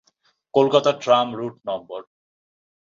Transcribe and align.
Kolkata 0.53 0.91
tram 1.01 1.27
route 1.35 1.55
number. 1.65 2.01